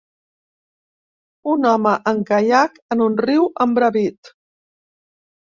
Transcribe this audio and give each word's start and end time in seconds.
Un 1.55 1.67
home 1.73 1.93
en 2.13 2.23
caiac 2.31 2.81
en 2.97 3.05
un 3.09 3.21
riu 3.27 3.47
embravit. 3.67 4.33